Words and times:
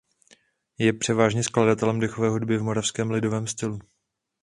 Je 0.77 0.93
převážně 0.93 1.43
skladatelem 1.43 1.99
dechové 1.99 2.29
hudby 2.29 2.57
v 2.57 2.63
moravském 2.63 3.11
lidovém 3.11 3.47
stylu. 3.47 3.79